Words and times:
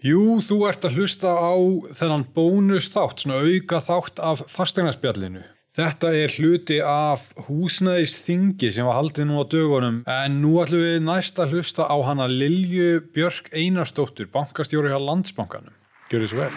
Jú, 0.00 0.38
þú 0.40 0.62
ert 0.64 0.84
að 0.88 0.94
hlusta 0.96 1.28
á 1.28 1.52
þennan 1.92 2.22
bónus 2.32 2.86
þátt, 2.88 3.20
svona 3.20 3.42
auka 3.44 3.82
þátt 3.84 4.22
af 4.24 4.40
fastegnarspjallinu. 4.48 5.42
Þetta 5.76 6.12
er 6.16 6.32
hluti 6.40 6.78
af 6.80 7.26
húsnæðisþingi 7.44 8.70
sem 8.72 8.88
var 8.88 8.96
haldið 8.96 9.28
nú 9.28 9.44
á 9.44 9.50
dögunum 9.52 9.98
en 10.08 10.38
nú 10.40 10.54
ætlum 10.62 10.80
við 10.86 11.04
næst 11.04 11.36
að 11.36 11.52
hlusta 11.52 11.84
á 11.84 11.96
hana 12.08 12.30
Lilju 12.32 13.02
Björk 13.12 13.52
Einarstóttur, 13.52 14.30
bankastjóri 14.32 14.88
á 14.88 14.96
Landsbankanum. 14.96 15.76
Gjör 16.08 16.24
þið 16.24 16.32
svo 16.32 16.40
vel. 16.46 16.50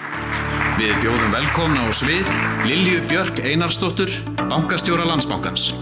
Við 0.80 0.96
bjóðum 1.04 1.36
velkomna 1.36 1.84
á 1.84 1.89
svið 2.00 2.34
Lilju 2.71 3.04
Björk 3.12 3.44
Einarstóttur, 3.44 4.18
bankastjóra 4.39 5.04
Landsbankans. 5.12 5.73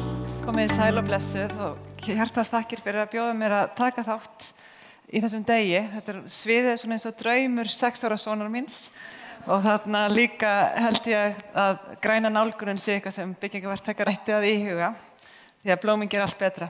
Komið 0.41 0.73
sæl 0.73 0.97
og 0.97 1.05
blessuð 1.05 1.53
og 1.61 2.03
hjartast 2.09 2.57
takkir 2.57 2.81
fyrir 2.81 3.05
að 3.05 3.13
bjóða 3.13 3.37
mér 3.37 3.59
að 3.61 3.73
taka 3.77 4.09
þátt 4.09 4.49
í 5.11 5.19
þessum 5.19 5.43
degi. 5.47 5.81
Þetta 5.95 6.13
er 6.13 6.21
sviðið 6.31 6.77
svona 6.79 6.97
eins 6.97 7.07
og 7.09 7.17
draumur 7.19 7.71
sexóra 7.71 8.17
sónar 8.19 8.51
míns 8.51 8.85
og 9.49 9.63
þarna 9.65 10.05
líka 10.11 10.51
held 10.77 11.07
ég 11.09 11.39
að 11.57 11.79
græna 12.03 12.29
nálgunin 12.31 12.79
sé 12.79 12.95
eitthvað 12.95 13.17
sem 13.17 13.33
byggingavartekar 13.41 14.11
ætti 14.11 14.35
að 14.35 14.47
íhuga 14.51 14.91
því 15.63 15.73
að 15.73 15.81
blóming 15.81 16.13
er 16.13 16.25
allt 16.25 16.39
betra. 16.39 16.69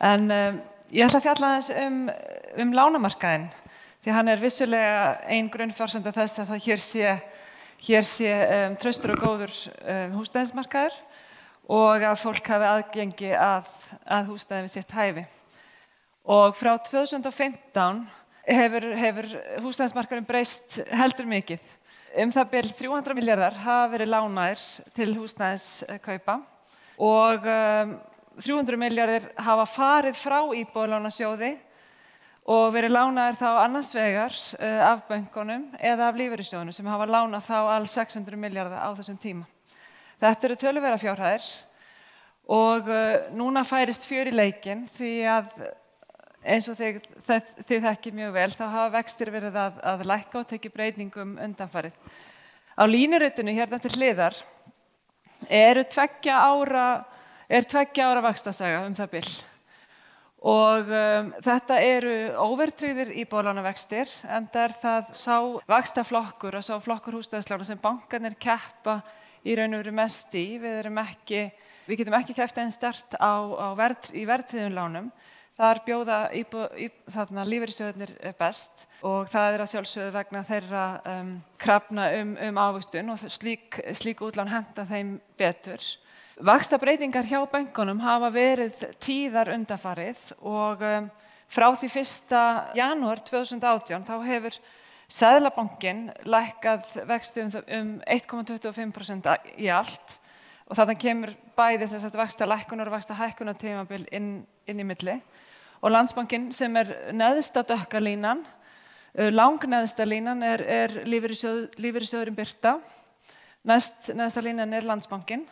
En 0.00 0.30
um, 0.30 0.60
ég 0.94 1.06
ætla 1.06 1.20
að 1.20 1.26
fjalla 1.26 1.50
þess 1.56 1.74
um, 1.84 1.98
um 2.64 2.72
lánamarkaðin 2.78 3.50
því 4.00 4.14
hann 4.16 4.32
er 4.32 4.40
vissulega 4.40 5.02
einn 5.28 5.50
grunnforsenda 5.52 6.14
þess 6.14 6.40
að 6.40 6.54
það 6.54 6.64
hér 6.68 6.84
sé, 6.84 7.16
hér 7.88 8.08
sé 8.08 8.32
um, 8.46 8.78
tröstur 8.80 9.14
og 9.16 9.24
góður 9.26 9.52
um, 9.82 10.16
húsnæðismarkaður 10.20 10.96
og 11.70 12.08
að 12.08 12.18
fólk 12.22 12.54
hafi 12.54 12.70
aðgengi 12.70 13.34
að, 13.36 13.68
að 14.06 14.32
húsnæði 14.32 14.66
við 14.66 14.76
sitt 14.78 14.96
hæfi. 14.96 15.28
Og 16.30 16.54
frá 16.54 16.76
2015 16.78 18.04
hefur, 18.46 18.84
hefur 18.94 19.26
húsnæðismarkaðin 19.64 20.26
breyst 20.28 20.76
heldur 20.94 21.26
mikið. 21.26 21.64
Um 22.22 22.30
það 22.30 22.52
byrj 22.52 22.74
300 22.78 23.16
miljardar 23.18 23.56
hafa 23.64 23.88
verið 23.90 24.12
lánaðir 24.12 24.62
til 24.94 25.08
húsnæðiskaupa 25.16 26.36
og 27.02 27.48
um, 27.50 27.96
300 28.38 28.78
miljardir 28.78 29.26
hafa 29.42 29.66
farið 29.72 30.20
frá 30.20 30.38
íbúðlánasjóði 30.60 31.50
og 32.46 32.64
verið 32.76 32.94
lánaðir 32.94 33.40
þá 33.42 33.50
annars 33.64 33.92
vegar 33.98 34.38
uh, 34.60 34.80
af 34.86 35.02
böngunum 35.10 35.66
eða 35.82 36.12
af 36.12 36.22
lífeyrissjóðunum 36.22 36.78
sem 36.78 36.94
hafa 36.94 37.10
lánað 37.10 37.46
þá 37.50 37.58
all 37.74 37.90
600 37.90 38.38
miljardar 38.38 38.86
á 38.86 38.94
þessum 39.02 39.18
tíma. 39.18 39.50
Þetta 40.22 40.50
eru 40.52 40.62
töluvera 40.62 41.02
fjárhæðir 41.02 41.52
og 42.54 42.86
uh, 42.86 43.30
núna 43.34 43.66
færist 43.66 44.06
fjör 44.06 44.30
í 44.30 44.38
leikin 44.38 44.86
því 44.94 45.14
að 45.34 45.54
eins 46.40 46.68
og 46.72 46.78
þið, 46.78 47.00
þið 47.68 47.86
þekkir 47.86 48.16
mjög 48.16 48.34
vel 48.36 48.50
þá 48.54 48.64
hafa 48.64 48.88
vextir 48.96 49.32
verið 49.34 49.60
að, 49.60 49.78
að 49.92 50.06
lækka 50.08 50.40
og 50.40 50.48
tekið 50.50 50.74
breytingum 50.76 51.36
undanfarið. 51.44 51.96
Á 52.80 52.82
línurutinu 52.88 53.54
hérna 53.56 53.80
til 53.82 53.92
hliðar 53.98 54.36
eru 55.48 55.84
tveggja 55.84 56.40
ára, 56.40 56.88
er 57.48 57.68
tveggja 57.68 58.08
ára 58.08 58.24
vakstasaga 58.24 58.84
um 58.86 58.96
það 58.96 59.16
byll 59.16 59.32
og 60.40 60.88
um, 60.88 61.26
þetta 61.44 61.76
eru 61.84 62.12
óvertriðir 62.40 63.10
í 63.12 63.26
bólánavextir 63.28 64.08
en 64.24 64.46
það 64.48 64.62
er 64.62 64.74
það 64.80 65.10
sá 65.20 65.34
vakstaflokkur 65.68 66.56
og 66.56 66.64
sá 66.64 66.78
flokkur 66.80 67.18
húsdæðslána 67.18 67.66
sem 67.68 67.80
bankanir 67.80 68.38
keppa 68.40 69.02
í 69.44 69.56
raun 69.56 69.76
og 69.76 69.82
veru 69.82 69.92
mest 69.96 70.32
í. 70.36 70.46
Við, 70.60 70.88
ekki, 71.02 71.42
við 71.88 72.00
getum 72.00 72.16
ekki 72.16 72.36
kæft 72.38 72.60
einn 72.60 72.72
stert 72.72 73.18
á, 73.20 73.36
á 73.36 73.68
verð, 73.76 74.08
í 74.16 74.24
verðtriðunlánum 74.28 75.10
Þar 75.60 75.80
bjóða 75.84 76.18
lífeyrissjóðunir 77.44 78.12
best 78.38 78.86
og 79.04 79.26
það 79.28 79.54
er 79.54 79.62
að 79.62 79.72
sjálfsögðu 79.74 80.12
vegna 80.14 80.40
þeirra 80.48 80.84
um, 81.10 81.32
krafna 81.60 82.06
um, 82.16 82.30
um 82.46 82.60
ávistun 82.62 83.12
og 83.12 83.20
slík, 83.26 83.76
slík 83.92 84.22
útlán 84.24 84.48
henda 84.48 84.86
þeim 84.88 85.18
betur. 85.36 85.84
Vaksta 86.40 86.78
breytingar 86.80 87.28
hjá 87.28 87.42
bankunum 87.52 88.00
hafa 88.00 88.30
verið 88.32 88.78
tíðar 89.04 89.50
undafarið 89.52 90.22
og 90.40 90.80
um, 90.80 91.10
frá 91.52 91.66
því 91.76 91.90
1. 92.06 92.32
janúar 92.80 93.20
2018 93.28 94.08
þá 94.08 94.14
hefur 94.30 94.56
Sæðlabankin 95.10 96.06
lækkað 96.22 96.94
vexti 97.10 97.44
um 97.44 97.92
1,25% 98.06 99.28
um 99.28 99.52
í 99.58 99.68
allt 99.74 100.16
og 100.70 100.78
þannig 100.78 101.02
kemur 101.02 101.36
bæði 101.58 101.90
þess 101.90 102.08
að 102.08 102.18
vexta 102.22 102.48
lækkunar 102.48 102.88
og 102.88 102.96
vexta 102.96 103.18
hækkunar 103.18 103.58
tímabil 103.60 104.06
inn, 104.14 104.32
inn 104.70 104.80
í 104.80 104.86
milli 104.86 105.18
og 105.80 105.94
landsbankin 105.94 106.50
sem 106.56 106.76
er 106.76 106.94
neðsta 107.16 107.64
dökkalínan, 107.68 108.44
uh, 108.44 109.30
langneðsta 109.32 110.06
línan 110.08 110.42
er, 110.46 110.64
er 110.64 110.98
lífeyrissjóðurinn 111.08 112.36
Byrta, 112.36 112.78
Næst, 113.68 114.06
neðsta 114.16 114.40
línan 114.40 114.72
er 114.72 114.86
landsbankin. 114.88 115.42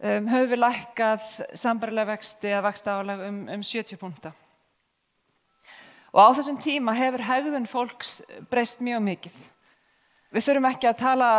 Um, 0.00 0.24
höfum 0.28 0.48
við 0.54 0.60
lækkað 0.62 1.26
sambarlega 1.56 2.14
vexti 2.14 2.48
að 2.52 2.62
vaksta 2.64 2.94
álag 2.96 3.20
um, 3.26 3.42
um 3.52 3.64
70 3.64 4.00
púnta. 4.00 4.32
Og 6.16 6.20
á 6.20 6.36
þessum 6.38 6.56
tíma 6.60 6.94
hefur 6.96 7.24
hegðun 7.28 7.68
fólks 7.68 8.22
breyst 8.48 8.80
mjög 8.84 9.04
mikið. 9.04 9.36
Við 10.32 10.46
þurfum 10.46 10.68
ekki 10.70 10.88
að 10.88 11.00
tala 11.02 11.30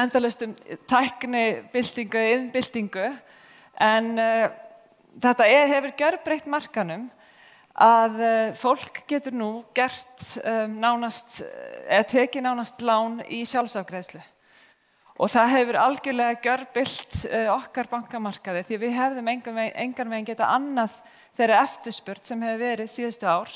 endalust 0.00 0.46
um 0.46 0.54
tækni, 0.88 1.44
byltingu 1.72 2.20
eða 2.20 2.38
innbyltingu, 2.38 3.10
en 3.84 4.10
uh, 4.16 4.46
þetta 5.20 5.50
er, 5.52 5.68
hefur 5.74 5.96
gjörbreytt 6.00 6.48
markanum 6.48 7.04
að 7.74 8.20
eh, 8.22 8.52
fólk 8.54 9.02
getur 9.10 9.34
nú 9.34 9.48
gert 9.74 10.22
um, 10.44 10.76
nánast, 10.78 11.40
eða 11.90 12.06
tekið 12.12 12.44
nánast 12.46 12.82
lán 12.86 13.18
í 13.26 13.42
sjálfsafgreðslu 13.50 14.22
og 15.14 15.30
það 15.30 15.50
hefur 15.52 15.78
algjörlega 15.82 16.38
gjörbilt 16.42 17.16
uh, 17.26 17.48
okkar 17.56 17.90
bankamarkaði 17.90 18.62
því 18.68 18.78
við 18.82 18.94
hefðum 18.98 19.30
engan 19.30 20.12
veginn 20.12 20.28
geta 20.28 20.52
annað 20.54 21.00
þeirra 21.34 21.64
eftirspurt 21.66 22.30
sem 22.30 22.46
hefur 22.46 22.62
verið 22.62 22.92
síðustu 22.92 23.26
ár 23.26 23.50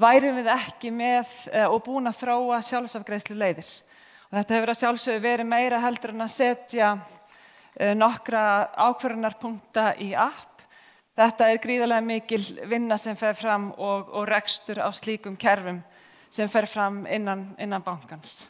værum 0.00 0.40
við 0.40 0.48
ekki 0.54 0.90
með 0.90 1.34
og 1.68 1.76
búin 1.84 2.10
að 2.10 2.16
þróa 2.24 2.56
sjálfsafgreðslu 2.66 3.36
leiðir. 3.38 3.68
Og 4.26 4.40
þetta 4.40 4.56
hefur 4.56 4.72
að 4.72 4.78
sjálfsögðu 4.80 5.22
verið 5.22 5.46
meira 5.46 5.78
heldur 5.84 6.10
en 6.10 6.24
að 6.24 6.32
setja 6.34 6.88
nokkra 7.94 8.42
ákvarðanarpunta 8.88 9.92
í 10.02 10.08
app 10.18 10.53
Þetta 11.14 11.46
er 11.46 11.60
gríðarlega 11.62 12.02
mikil 12.02 12.40
vinna 12.66 12.96
sem 12.98 13.14
fer 13.16 13.36
fram 13.38 13.68
og, 13.78 14.08
og 14.10 14.26
rekstur 14.26 14.80
á 14.82 14.90
slíkum 14.90 15.36
kerfum 15.38 15.78
sem 16.34 16.48
fer 16.50 16.66
fram 16.66 17.04
innan, 17.06 17.52
innan 17.62 17.84
bankans. 17.86 18.48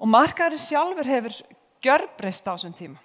Og 0.00 0.08
markaður 0.08 0.62
sjálfur 0.62 1.08
hefur 1.08 1.36
gjörbreyst 1.84 2.48
á 2.48 2.56
þessum 2.56 2.72
tíma. 2.78 3.02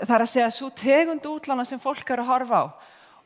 Það 0.00 0.14
er 0.16 0.24
að 0.24 0.32
segja 0.32 0.52
svo 0.56 0.70
tegund 0.74 1.26
útlána 1.28 1.66
sem 1.68 1.82
fólk 1.82 2.08
eru 2.10 2.24
að 2.24 2.30
horfa 2.32 2.62
á. 2.64 2.66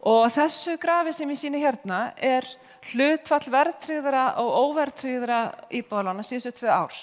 Og 0.09 0.25
þessu 0.35 0.75
grafi 0.83 1.15
sem 1.15 1.31
ég 1.31 1.41
síni 1.41 1.63
hérna 1.63 2.01
er 2.19 2.47
hlutfall 2.91 3.47
verðtríðara 3.55 4.25
og 4.43 4.51
óverðtríðara 4.65 5.39
íbáðlána 5.79 6.27
síðustu 6.27 6.53
tvei 6.59 6.75
árs 6.75 7.01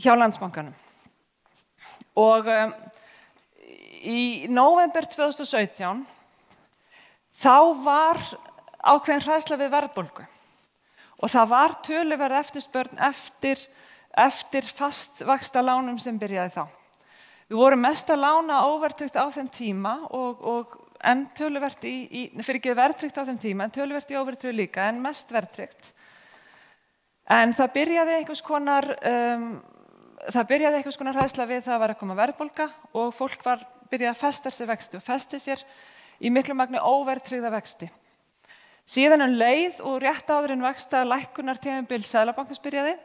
hjá 0.00 0.16
landsbankanum. 0.16 0.74
Og 2.18 2.48
um, 2.48 2.74
í 4.02 4.48
november 4.48 5.06
2017 5.06 6.02
þá 7.38 7.56
var 7.84 8.20
ákveðin 8.82 9.24
hræsla 9.26 9.58
við 9.60 9.72
verðbólgu 9.72 10.26
og 11.22 11.30
það 11.30 11.50
var 11.52 11.74
töluverð 11.86 12.38
eftirspörn 12.40 13.02
eftir, 13.08 13.60
eftir 14.18 14.66
fastvaksta 14.66 15.62
lánum 15.62 16.00
sem 16.02 16.18
byrjaði 16.18 16.56
þá. 16.56 16.64
Við 17.52 17.60
vorum 17.60 17.84
mest 17.84 18.10
að 18.10 18.24
lána 18.24 18.62
óvertrykt 18.66 19.18
á 19.18 19.26
þeim 19.30 19.50
tíma 19.52 19.92
og, 20.10 20.40
og 20.40 20.78
en 21.02 21.26
töluvert 21.36 21.84
í, 21.86 21.94
í 22.10 22.22
fyrir 22.40 22.60
ekki 22.60 22.74
verðtrykt 22.78 23.18
á 23.18 23.26
þeim 23.26 23.38
tíma, 23.42 23.66
en 23.66 23.74
töluvert 23.74 24.10
í 24.10 24.18
óvertrykt 24.18 24.56
líka, 24.56 24.86
en 24.88 25.02
mest 25.02 25.30
verðtrykt. 25.34 25.92
En 27.30 27.54
það 27.54 27.74
byrjaði 27.76 28.16
einhvers 28.18 28.42
konar, 28.46 28.88
um, 29.06 29.46
það 30.28 30.48
byrjaði 30.52 30.80
einhvers 30.80 30.98
konar 31.00 31.18
hræsla 31.18 31.46
við 31.50 31.66
það 31.66 31.82
var 31.84 31.94
að 31.94 32.00
koma 32.02 32.18
verðbólga 32.18 32.68
og 32.98 33.12
fólk 33.14 33.44
var 33.46 33.66
byrjaði 33.90 34.10
að 34.14 34.22
festa 34.22 34.52
sér 34.54 34.70
vextu 34.72 34.98
og 34.98 35.06
festi 35.06 35.42
sér 35.42 35.62
í 36.22 36.30
miklu 36.30 36.54
magni 36.54 36.78
óverðtryggða 36.78 37.50
vexti. 37.56 37.90
Síðan 38.86 39.26
um 39.26 39.34
leið 39.38 39.82
og 39.86 40.00
rétt 40.02 40.30
áður 40.30 40.56
en 40.56 40.64
vexta 40.64 41.02
lækkunar 41.06 41.60
tímumbil 41.62 42.02
Sælabankans 42.06 42.62
byrjaði, 42.62 42.96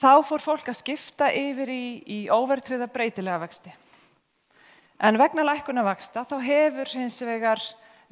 þá 0.00 0.12
fór 0.28 0.44
fólk 0.44 0.70
að 0.72 0.80
skipta 0.80 1.28
yfir 1.32 1.72
í, 1.72 1.84
í 2.04 2.18
óverðtryggða 2.32 2.88
breytilega 2.92 3.42
vexti. 3.44 3.72
En 4.96 5.18
vegna 5.20 5.44
lækkunar 5.44 5.84
vexta 5.90 6.24
þá 6.24 6.38
hefur 6.40 6.92
hins 6.96 7.18
vegar 7.24 7.60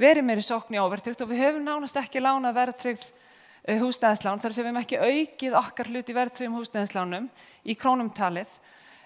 verið 0.01 0.27
meiri 0.27 0.45
sókn 0.45 0.77
í 0.77 0.81
óverðtryggt 0.83 1.23
og 1.25 1.31
við 1.31 1.45
höfum 1.45 1.65
nánast 1.65 1.97
ekki 1.97 2.23
lánað 2.23 2.59
verðtryggð 2.59 3.07
eh, 3.07 3.81
húsnæðislán 3.81 4.43
þar 4.43 4.55
sem 4.55 4.65
við 4.65 4.71
hefum 4.71 4.81
ekki 4.83 5.01
aukið 5.01 5.59
okkar 5.61 5.91
hluti 5.93 6.17
verðtryggum 6.17 6.59
húsnæðislánum 6.59 7.29
í 7.65 7.77
krónumtalið 7.79 8.57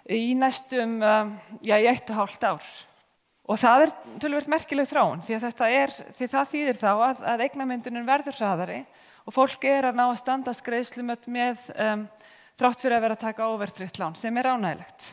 í 0.09 0.33
næstum, 0.39 0.99
eh, 1.05 1.35
já, 1.61 1.77
í 1.77 1.91
eitt 1.93 2.11
og 2.11 2.23
hálft 2.23 2.49
ár. 2.49 2.71
Og 3.49 3.57
það 3.57 3.83
er 3.83 3.93
tölvöld 4.21 4.49
merkileg 4.53 4.89
þráun 4.91 5.23
því 5.25 5.39
því 6.19 6.27
það 6.29 6.51
þýðir 6.53 6.81
þá 6.81 6.91
að, 6.93 7.21
að 7.33 7.45
eignamyndunum 7.47 8.09
verður 8.09 8.37
hraðari 8.37 8.83
og 9.25 9.33
fólk 9.33 9.65
er 9.69 9.89
að 9.89 9.97
ná 9.97 10.05
að 10.07 10.19
standa 10.21 10.53
skreiðslumöld 10.57 11.25
með 11.33 11.63
um, 11.73 12.03
þrátt 12.61 12.85
fyrir 12.85 12.99
að 12.99 13.07
vera 13.07 13.17
að 13.17 13.25
taka 13.25 13.49
overtrykt 13.49 14.01
lán 14.01 14.19
sem 14.19 14.37
er 14.37 14.51
ánægilegt. 14.53 15.09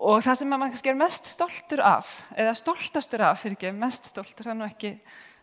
Og 0.00 0.22
það 0.24 0.38
sem 0.40 0.48
maður 0.48 0.72
kannski 0.72 0.92
er 0.92 1.00
mest 1.00 1.26
stoltur 1.28 1.82
af, 1.84 2.14
eða 2.38 2.54
stoltastur 2.56 3.26
af, 3.26 3.42
fyrir 3.42 3.58
ekki, 3.58 3.74
mest 3.76 4.06
stoltur, 4.08 4.46
það 4.46 4.54
er 4.54 4.58
nú 4.60 4.68
ekki, 4.68 4.92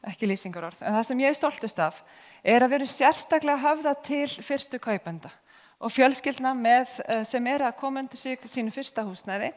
ekki 0.09 0.31
lýsingur 0.31 0.65
orð, 0.71 0.79
en 0.81 0.97
það 0.97 1.05
sem 1.11 1.21
ég 1.21 1.33
er 1.33 1.37
stoltust 1.37 1.83
af 1.83 1.99
er 2.41 2.65
að 2.65 2.73
vera 2.73 2.89
sérstaklega 2.89 3.61
höfða 3.61 3.93
til 4.07 4.25
fyrstu 4.47 4.79
kaupenda 4.81 5.29
og 5.77 5.93
fjölskyldna 5.93 6.55
með, 6.57 6.97
eh, 7.05 7.23
sem 7.27 7.47
er 7.51 7.67
að 7.67 7.77
koma 7.77 8.01
undir 8.01 8.47
sínu 8.49 8.73
fyrsta 8.73 9.05
húsnæði 9.05 9.51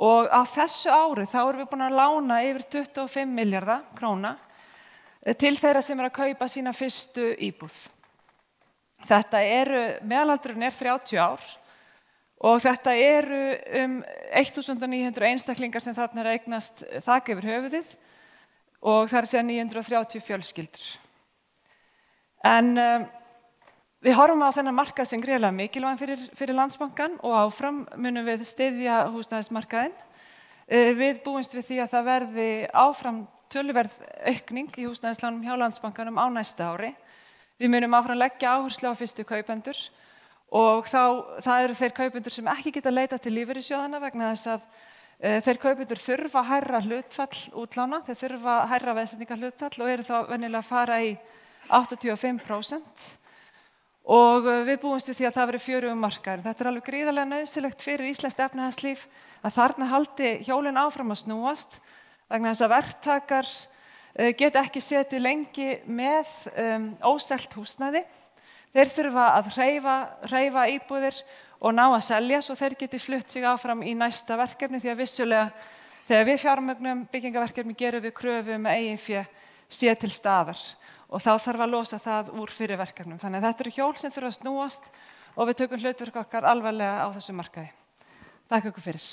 og 0.00 0.30
á 0.32 0.40
þessu 0.48 0.88
ári 0.88 1.26
þá 1.28 1.40
erum 1.42 1.60
við 1.60 1.70
búin 1.70 1.84
að 1.84 1.96
lána 1.98 2.40
yfir 2.48 2.66
25 2.80 3.32
miljardar 3.36 3.82
króna 3.98 4.34
eh, 5.20 5.36
til 5.36 5.52
þeirra 5.58 5.82
sem 5.84 6.00
er 6.00 6.08
að 6.08 6.18
kaupa 6.22 6.48
sína 6.48 6.72
fyrstu 6.76 7.32
íbúð. 7.36 7.82
Þetta 9.08 9.42
eru, 9.44 9.82
meðalaldurinn 10.04 10.66
er 10.68 10.76
30 10.76 11.20
ár 11.20 11.44
og 12.40 12.62
þetta 12.64 12.96
eru 12.96 13.42
um 13.82 13.98
1900 14.36 15.28
einstaklingar 15.28 15.84
sem 15.84 15.96
þarna 15.96 16.24
er 16.24 16.32
eignast 16.34 16.82
þakk 17.04 17.34
yfir 17.34 17.48
höfuðið 17.50 17.94
og 18.80 19.08
það 19.12 19.20
er 19.20 19.28
sér 19.28 19.46
930 19.48 20.24
fjölskyldur. 20.24 20.84
En 22.48 22.72
um, 22.80 23.08
við 24.04 24.16
horfum 24.16 24.44
á 24.44 24.56
þennan 24.56 24.78
markað 24.78 25.10
sem 25.10 25.20
greiðlega 25.22 25.56
mikilvæg 25.56 25.98
fyrir, 26.00 26.22
fyrir 26.38 26.56
landsbankan 26.56 27.18
og 27.20 27.36
áfram 27.42 27.82
munum 28.00 28.24
við 28.28 28.46
stiðja 28.48 29.02
húsnæðismarkaðin. 29.12 29.96
Uh, 30.70 30.90
við 30.96 31.20
búumst 31.24 31.56
við 31.56 31.66
því 31.68 31.80
að 31.84 31.94
það 31.94 32.08
verði 32.08 32.48
áfram 32.72 33.24
töluverð 33.50 33.96
aukning 34.30 34.70
í 34.78 34.86
húsnæðislánum 34.86 35.42
hjá 35.44 35.56
landsbankanum 35.58 36.20
á 36.22 36.26
næsta 36.32 36.70
ári. 36.70 36.92
Við 37.60 37.74
munum 37.74 37.96
áfram 37.98 38.20
leggja 38.20 38.54
áherslu 38.56 38.88
á 38.88 38.94
fyrstu 38.96 39.26
kaupendur 39.28 39.78
og 40.50 40.86
þá, 40.88 41.02
það 41.44 41.64
eru 41.64 41.76
þeir 41.78 41.96
kaupendur 41.98 42.34
sem 42.34 42.48
ekki 42.50 42.72
geta 42.74 42.92
leita 42.94 43.18
til 43.20 43.34
lífeyrissjóðana 43.36 44.00
vegna 44.02 44.30
þess 44.32 44.48
að 44.54 44.64
e, 45.18 45.34
þeir 45.44 45.60
kaupendur 45.62 46.00
þurfa 46.00 46.40
að 46.40 46.48
hærra 46.50 46.80
hlutfall 46.86 47.42
útlána, 47.62 48.00
þeir 48.06 48.18
þurfa 48.22 48.56
að 48.56 48.72
hærra 48.72 48.96
veðsendinga 48.98 49.38
hlutfall 49.38 49.84
og 49.84 49.92
eru 49.92 50.06
þá 50.08 50.16
vennilega 50.30 50.62
að 50.62 50.70
fara 50.70 50.98
í 51.04 51.12
85% 51.68 53.19
og 54.10 54.48
eh, 54.50 54.62
við 54.66 54.80
búumst 54.84 55.10
við 55.10 55.20
því 55.20 55.28
að 55.28 55.36
það 55.38 55.50
veri 55.52 55.62
fjöru 55.64 55.90
um 55.94 56.00
markaður. 56.04 56.44
Þetta 56.48 56.64
er 56.64 56.70
alveg 56.72 56.88
gríðarlega 56.88 57.30
nöðsilegt 57.30 57.84
fyrir 57.86 58.10
Íslands 58.10 58.38
efnahagslíf 58.46 59.04
að 59.40 59.56
þarna 59.58 59.90
haldi 59.90 60.32
hjólinn 60.46 60.80
áfram 60.80 61.14
að 61.14 61.22
snúast 61.24 61.78
vegna 62.30 62.54
þess 62.54 62.66
að 62.66 62.74
verktakar 62.74 63.52
e, 64.14 64.32
get 64.38 64.58
ekki 64.58 64.82
setið 64.84 65.24
lengi 65.24 65.70
með 65.86 66.34
um, 66.54 66.90
óselt 67.14 67.54
húsnæði 67.56 68.04
Þeir 68.70 68.90
þurfa 68.94 69.22
að 69.34 69.48
hreyfa, 69.56 69.94
hreyfa 70.30 70.64
íbúðir 70.70 71.16
og 71.58 71.72
ná 71.74 71.88
að 71.88 72.04
selja 72.06 72.38
svo 72.44 72.54
þeir 72.54 72.76
geti 72.78 73.00
flutt 73.02 73.32
sig 73.32 73.42
áfram 73.42 73.82
í 73.82 73.96
næsta 73.98 74.36
verkefni 74.38 74.78
því 74.78 74.92
að 74.92 75.00
vissulega 75.00 75.48
þegar 76.06 76.28
við 76.28 76.38
fjármögnum 76.44 77.00
byggingaverkefni 77.10 77.74
gerum 77.78 78.04
við 78.04 78.14
kröfu 78.20 78.58
með 78.62 78.78
eigin 78.78 79.00
fjö 79.02 79.24
sé 79.66 79.94
til 79.98 80.12
staðar 80.14 80.62
og 81.10 81.22
þá 81.22 81.32
þarf 81.42 81.64
að 81.64 81.72
losa 81.74 81.98
það 82.02 82.30
úr 82.38 82.52
fyrir 82.54 82.80
verkefnum. 82.80 83.18
Þannig 83.20 83.40
að 83.40 83.48
þetta 83.48 83.66
eru 83.66 83.74
hjól 83.78 83.94
sem 83.98 84.14
þurfa 84.14 84.30
að 84.30 84.38
snúast 84.38 84.92
og 85.36 85.50
við 85.50 85.58
tökum 85.62 85.82
hlutverk 85.82 86.22
okkar 86.22 86.46
alvarlega 86.50 87.02
á 87.02 87.08
þessu 87.16 87.34
markaði. 87.36 87.72
Takk 88.50 88.70
okkur 88.70 88.86
fyrir. 88.90 89.10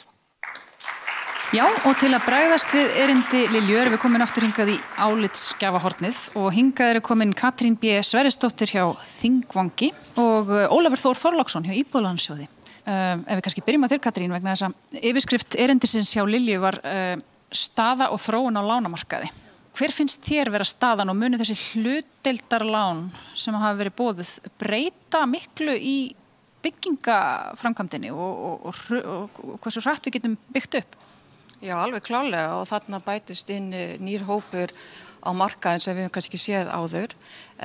Já 1.56 1.64
og 1.64 1.94
til 1.96 2.10
að 2.12 2.26
bregðast 2.26 2.74
við 2.76 2.98
erindi 3.00 3.42
Lilju 3.54 3.78
erum 3.80 3.94
við 3.96 4.02
komin 4.04 4.24
aftur 4.26 4.44
hingað 4.44 4.74
í 4.74 4.76
álitskjafahornið 5.00 6.18
og 6.42 6.50
hingað 6.52 6.92
eru 6.92 7.02
komin 7.08 7.32
Katrín 7.38 7.78
B. 7.80 7.94
Sveristóttir 8.04 8.74
hjá 8.74 8.84
Þingvangi 9.08 9.94
og 10.20 10.52
uh, 10.52 10.66
Ólafur 10.76 11.00
Þór 11.06 11.22
Þorláksson 11.22 11.70
hjá 11.70 11.78
Íbúðalansjóði. 11.80 12.50
Um, 12.84 13.24
ef 13.24 13.40
við 13.40 13.46
kannski 13.48 13.64
byrjum 13.64 13.88
á 13.88 13.92
þér 13.94 14.04
Katrín 14.04 14.36
vegna 14.36 14.58
þess 14.58 14.68
að 14.68 15.08
yfirskrift 15.08 15.56
erindisins 15.64 16.12
hjá 16.12 16.26
Lilju 16.28 16.60
var 16.66 16.82
uh, 16.84 17.16
staða 17.48 18.12
og 18.12 18.20
þróun 18.20 18.60
á 18.60 18.68
lánamarkaði. 18.68 19.32
Hver 19.78 19.94
finnst 19.94 20.24
þér 20.26 20.50
vera 20.50 20.66
staðan 20.66 21.12
og 21.12 21.18
muni 21.20 21.38
þessi 21.38 21.54
hluteldarlán 21.78 23.04
sem 23.38 23.54
hafa 23.54 23.78
verið 23.78 23.94
bóðið 24.00 24.32
breyta 24.58 25.20
miklu 25.30 25.76
í 25.78 25.98
byggingaframkvæmdini 26.66 28.10
og, 28.10 28.40
og, 28.72 28.80
og, 28.98 29.38
og 29.44 29.60
hversu 29.62 29.84
hrætt 29.86 30.08
við 30.08 30.16
getum 30.18 30.38
byggt 30.56 30.80
upp? 30.80 30.98
Já, 31.62 31.76
alveg 31.78 32.08
klálega 32.08 32.56
og 32.58 32.66
þarna 32.70 33.02
bætist 33.06 33.54
inn 33.54 33.70
eh, 33.74 34.00
nýr 34.02 34.26
hópur 34.26 34.74
á 35.22 35.30
markaðin 35.38 35.84
sem 35.84 35.96
við 35.98 36.08
hefum 36.08 36.16
kannski 36.18 36.40
séð 36.42 36.70
áður 36.74 37.14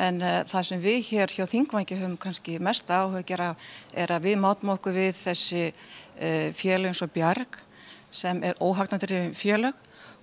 en 0.05 0.21
uh, 0.25 0.39
það 0.49 0.69
sem 0.69 0.83
við 0.83 0.99
hér 1.11 1.33
hjá 1.33 1.45
Þingvangi 1.49 1.99
höfum 2.01 2.19
kannski 2.21 2.59
mest 2.61 2.91
áhugjara 2.93 3.53
er 3.93 4.13
að 4.13 4.29
við 4.29 4.41
mátum 4.43 4.73
okkur 4.75 4.97
við 4.97 5.13
þessi 5.17 5.65
uh, 5.69 5.77
eh, 6.17 6.49
félögum 6.57 6.97
svo 6.97 7.09
bjarg 7.13 7.61
sem 8.13 8.41
er 8.45 8.61
óhagnandri 8.61 9.31
félög 9.37 9.77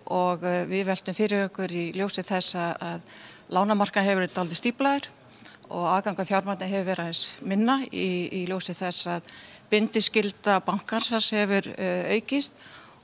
og 0.10 0.44
uh, 0.44 0.64
við 0.70 0.88
veltum 0.90 1.18
fyrir 1.18 1.46
okkur 1.48 1.74
í 1.74 1.86
ljósi 1.98 2.26
þess 2.26 2.58
að 2.60 3.06
lánamarkan 3.54 4.06
hefur 4.06 4.26
verið 4.26 4.42
aldrei 4.42 4.60
stíblaður 4.60 5.08
og 5.70 5.86
aðganga 5.94 6.26
fjármæni 6.26 6.70
hefur 6.70 6.90
verið 6.90 7.06
aðeins 7.06 7.24
minna 7.46 7.78
í, 7.90 8.10
í 8.42 8.42
ljósi 8.50 8.76
þess 8.78 9.10
að 9.16 9.32
bindiskylda 9.70 10.60
bankansars 10.66 11.30
hefur 11.38 11.70
aukist. 12.16 12.58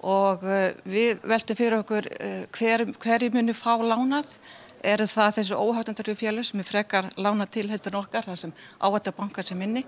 Og 0.06 0.44
uh, 0.46 0.69
við 0.86 1.24
veltum 1.25 1.57
fyrir 1.57 1.80
okkur 1.80 2.06
uh, 2.12 2.44
hver, 2.54 2.86
hverju 3.02 3.31
muni 3.34 3.56
fá 3.57 3.74
lánað. 3.81 4.30
Eru 4.86 5.07
það 5.10 5.40
þessu 5.40 5.57
óhættandarju 5.57 6.13
fjölur 6.19 6.46
sem 6.46 6.62
er 6.62 6.68
frekar 6.68 7.07
lánað 7.18 7.56
til 7.56 7.66
heldur 7.72 7.98
okkar 8.04 8.28
það 8.28 8.42
sem 8.44 8.54
áhættar 8.78 9.16
bankar 9.18 9.48
sem 9.48 9.62
inni 9.66 9.81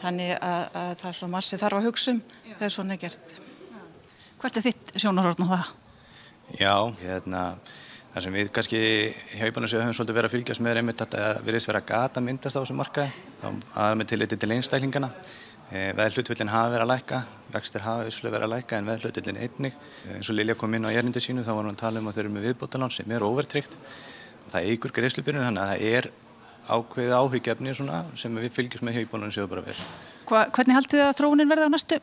þannig 0.00 0.34
að, 0.36 0.66
að 0.76 0.92
það 1.00 1.08
er 1.10 1.18
svo 1.20 1.30
massi 1.32 1.60
þarf 1.60 1.80
að 1.80 1.88
hugsa 1.88 2.12
um 2.12 2.20
þegar 2.50 2.74
svona 2.74 2.96
er 2.96 3.02
gert. 3.06 3.34
Hvert 4.42 4.60
er 4.60 4.66
þitt 4.66 4.96
sjónarhórn 5.00 5.48
á 5.48 5.52
það? 5.54 5.85
Já, 6.54 6.74
hérna 7.02 7.42
það 8.12 8.22
sem 8.24 8.36
við 8.38 8.52
kannski 8.54 8.78
hjaupansöðu 9.40 9.82
höfum 9.82 9.96
svolítið 9.98 10.20
verið 10.20 10.30
að 10.30 10.36
fylgjast 10.36 10.62
með 10.62 10.72
er 10.72 10.82
einmitt 10.82 11.02
að 11.04 11.16
það 11.16 11.42
virðist 11.48 11.70
vera 11.72 11.82
gata 11.90 12.22
myndast 12.24 12.56
á 12.56 12.62
þessu 12.62 12.78
markaði 12.78 13.50
að 13.74 13.98
með 13.98 14.12
tilliti 14.12 14.38
til 14.40 14.54
einstæklingana 14.54 15.10
Eh, 15.74 15.90
veðhlutvillin 15.98 16.52
hafa 16.52 16.70
verið 16.70 16.84
að 16.84 16.90
lækka, 16.92 17.16
vextir 17.50 17.82
hafa 17.82 18.04
visslega 18.06 18.36
verið 18.36 18.46
að 18.46 18.52
lækka 18.52 18.76
en 18.78 18.86
veðhlutvillin 18.86 19.38
einnig. 19.42 19.78
Eh, 20.06 20.12
eins 20.14 20.28
og 20.30 20.36
Lilja 20.36 20.54
kom 20.54 20.74
inn 20.78 20.86
á 20.86 20.94
erindu 20.94 21.18
sínu 21.18 21.42
þá 21.42 21.50
var 21.56 21.64
hann 21.64 21.74
að 21.74 21.80
tala 21.80 21.98
um 21.98 22.06
að 22.06 22.14
þeir 22.14 22.24
eru 22.24 22.34
með 22.36 22.46
viðbótalán 22.46 22.94
sem 22.94 23.10
er 23.10 23.26
overtryggt. 23.26 23.74
Það 24.52 24.68
eigur 24.70 24.94
greiðslubyrjun 24.94 25.42
þannig 25.42 25.64
að 25.64 25.72
það 25.72 25.82
er 25.90 26.08
ákveðið 26.70 27.16
áhyggjefni 27.18 27.74
sem 28.22 28.38
við 28.38 28.54
fylgjum 28.54 28.86
með 28.86 29.00
hjögbónunum 29.00 29.34
séu 29.34 29.50
bara 29.50 29.66
vel. 29.66 29.74
Hva, 30.30 30.46
hvernig 30.54 30.78
haldið 30.78 31.02
það 31.02 31.10
að 31.10 31.18
þróunin 31.18 31.50
verði 31.50 31.66
á 31.66 31.74
næstu 31.74 32.00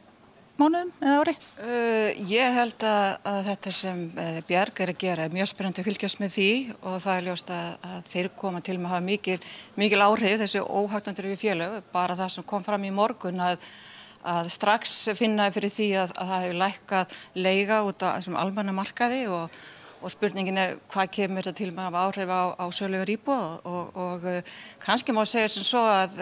mánuðum 0.59 0.91
eða 1.01 1.19
ári? 1.21 1.33
Uh, 1.57 2.09
ég 2.29 2.57
held 2.57 2.85
að, 2.85 3.07
að 3.29 3.39
þetta 3.49 3.73
sem 3.73 4.01
uh, 4.11 4.37
Björg 4.47 4.81
er 4.83 4.91
að 4.93 4.99
gera 5.01 5.25
er 5.25 5.33
mjög 5.33 5.49
spennandi 5.49 5.81
að 5.81 5.87
fylgjast 5.89 6.21
með 6.21 6.33
því 6.35 6.49
og 6.77 6.97
það 7.03 7.15
er 7.15 7.27
ljóst 7.27 7.53
að, 7.53 7.69
að 7.89 8.09
þeir 8.11 8.29
koma 8.43 8.61
til 8.61 8.77
með 8.77 8.87
að 8.89 8.93
hafa 8.93 9.07
mikil, 9.07 9.37
mikil 9.81 10.01
áhrif 10.05 10.39
þessi 10.43 10.63
óhagtandur 10.63 11.29
við 11.31 11.41
félög, 11.41 11.77
bara 11.95 12.17
það 12.19 12.33
sem 12.35 12.47
kom 12.53 12.65
fram 12.65 12.85
í 12.85 12.93
morgun 12.93 13.41
að, 13.43 13.63
að 14.29 14.51
strax 14.53 14.97
finnaði 15.17 15.57
fyrir 15.57 15.77
því 15.77 15.87
að 16.03 16.17
það 16.19 16.35
hefur 16.35 16.59
lækkað 16.65 17.15
leiga 17.39 17.79
út 17.87 18.05
á 18.05 18.13
þessum 18.13 18.37
almanna 18.43 18.75
markaði 18.77 19.23
og, 19.33 19.63
og 20.03 20.13
spurningin 20.13 20.59
er 20.59 20.75
hvað 20.93 21.13
kemur 21.17 21.47
þetta 21.47 21.63
til 21.63 21.71
með 21.71 21.87
að 21.87 21.89
hafa 21.89 22.05
áhrif 22.05 22.35
á, 22.35 22.43
á 22.61 22.65
sölugur 22.75 23.13
íbú 23.15 23.33
og, 23.33 23.65
og, 23.65 23.97
og 24.05 24.29
uh, 24.29 24.53
kannski 24.85 25.15
má 25.15 25.23
segja 25.25 25.49
sem 25.49 25.65
svo 25.65 25.81
að 25.81 26.21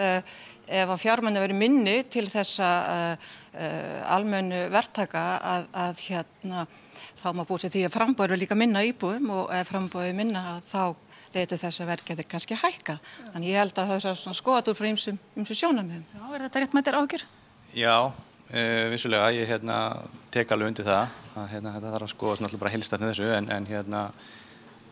ef 0.66 0.92
að 0.92 1.00
fjármenni 1.02 1.42
verið 1.42 1.58
minni 1.58 1.96
til 2.12 2.26
þessa 2.30 2.70
uh, 2.92 3.30
uh, 3.54 4.14
almennu 4.14 4.66
verktaka 4.72 5.22
að, 5.52 5.68
að 5.84 6.02
hérna 6.06 6.66
þá 7.22 7.28
má 7.36 7.44
búið 7.46 7.66
sér 7.66 7.74
því 7.76 7.84
að 7.86 7.96
frambóður 7.96 8.34
er 8.36 8.42
líka 8.42 8.58
minna 8.58 8.82
íbúum 8.86 9.30
og 9.34 9.52
ef 9.54 9.70
frambóður 9.70 10.10
er 10.10 10.18
minna 10.18 10.58
þá 10.66 10.94
leytir 11.32 11.60
þess 11.60 11.80
að 11.80 11.92
verkefni 11.94 12.26
kannski 12.28 12.58
hækka. 12.60 12.98
Þannig 13.32 13.52
ég 13.52 13.62
held 13.62 13.78
að 13.78 13.92
það 13.92 14.10
er 14.10 14.18
svona 14.20 14.36
skoðat 14.36 14.68
úr 14.68 14.76
frá 14.76 14.88
ymsum 14.90 15.18
sjónamöðum. 15.48 16.04
Já, 16.12 16.24
er 16.28 16.44
þetta 16.46 16.62
rétt 16.62 16.76
með 16.76 16.88
þér 16.88 16.98
ágjur? 17.00 17.24
Já, 17.72 17.96
uh, 18.12 18.84
vissulega, 18.92 19.32
ég 19.38 19.48
hérna, 19.48 19.78
tek 20.34 20.52
alveg 20.52 20.72
undir 20.72 20.88
það 20.88 21.18
að 21.32 21.50
hérna, 21.54 21.74
þetta 21.78 21.92
þarf 21.94 22.06
að 22.08 22.12
skoða 22.12 22.36
svona 22.36 22.50
alltaf 22.50 22.62
bara 22.64 22.74
helstafnið 22.74 23.12
þessu 23.14 23.30
en, 23.38 23.50
en 23.56 23.68
hérna 23.70 24.02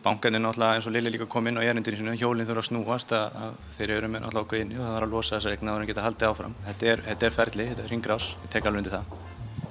Bankan 0.01 0.33
er 0.33 0.41
náttúrulega 0.41 0.79
eins 0.79 0.87
og 0.89 0.93
Lili 0.95 1.11
líka 1.13 1.27
kom 1.29 1.45
inn 1.45 1.59
á 1.59 1.61
erindinu 1.61 1.97
sinu, 1.99 2.13
hjólinn 2.17 2.47
þurfa 2.47 2.63
að 2.63 2.67
snúast 2.71 3.11
að, 3.13 3.35
að 3.37 3.57
þeir 3.75 3.91
eru 3.99 4.07
með 4.09 4.23
náttúrulega 4.23 4.45
okkur 4.47 4.61
inni 4.63 4.79
og 4.79 4.81
það 4.81 4.95
þarf 4.95 5.05
að 5.05 5.11
losa 5.13 5.35
þessar 5.35 5.53
eignar 5.53 5.73
og 5.73 5.81
það 5.81 5.91
geta 5.91 6.05
haldið 6.05 6.29
áfram. 6.31 6.55
Þetta 6.65 6.87
er, 6.93 7.03
þetta 7.05 7.27
er 7.27 7.35
ferli, 7.35 7.67
þetta 7.69 7.83
er 7.83 7.93
ringrás, 7.93 8.29
ég 8.41 8.53
tek 8.55 8.69
alveg 8.69 8.81
undir 8.81 8.95
það. 8.95 9.11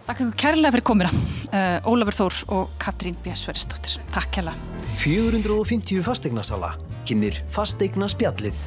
Takk 0.07 0.23
ykkur 0.23 0.37
kærlega 0.45 0.73
fyrir 0.77 0.87
komina, 0.87 1.11
uh, 1.51 1.89
Ólafur 1.91 2.19
Þór 2.21 2.39
og 2.55 2.77
Katrín 2.85 3.19
B. 3.25 3.35
Sveristóttir. 3.35 3.97
Takk 4.15 4.31
kærlega. 4.39 4.87
450 5.03 6.07
fastegnarsala, 6.07 6.71
kynir 7.11 7.43
fastegna 7.51 8.07
spjallið. 8.15 8.63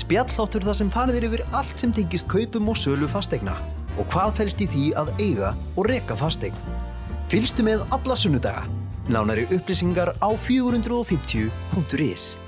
Spjalláttur 0.00 0.64
það 0.70 0.80
sem 0.80 0.94
farðir 0.94 1.28
yfir 1.28 1.44
allt 1.52 1.76
sem 1.76 1.92
tengist 1.92 2.30
kaupum 2.32 2.72
og 2.72 2.80
sölu 2.80 3.10
fastegna 3.12 3.58
og 3.98 4.08
hvað 4.14 4.36
fælst 4.40 4.64
í 4.64 4.72
því 4.72 4.88
að 5.02 5.12
eiga 5.20 5.54
og 5.74 5.88
reka 5.90 6.16
fastegn. 6.16 6.56
Fylgstu 7.28 7.66
með 7.66 7.82
alla 7.92 8.16
sunnudaga 8.16 8.77
Nánari 9.08 9.48
upplýsingar 9.48 10.12
á 10.20 10.28
450.is 10.36 12.47